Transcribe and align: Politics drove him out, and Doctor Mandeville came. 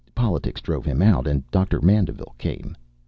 Politics 0.15 0.61
drove 0.61 0.83
him 0.83 0.99
out, 1.03 1.27
and 1.27 1.43
Doctor 1.51 1.79
Mandeville 1.79 2.33
came. 2.39 2.75